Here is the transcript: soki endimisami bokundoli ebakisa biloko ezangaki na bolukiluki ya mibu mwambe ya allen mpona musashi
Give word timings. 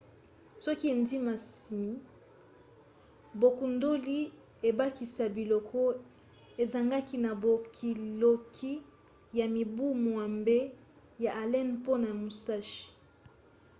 soki 0.63 0.85
endimisami 0.93 1.89
bokundoli 3.39 4.19
ebakisa 4.69 5.25
biloko 5.35 5.81
ezangaki 6.63 7.15
na 7.25 7.31
bolukiluki 7.43 8.73
ya 9.37 9.45
mibu 9.55 9.87
mwambe 10.03 10.57
ya 11.23 11.31
allen 11.41 11.69
mpona 11.79 12.09
musashi 12.21 12.85